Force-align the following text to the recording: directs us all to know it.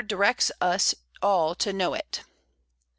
directs 0.07 0.51
us 0.59 0.95
all 1.21 1.53
to 1.53 1.71
know 1.71 1.93
it. 1.93 2.23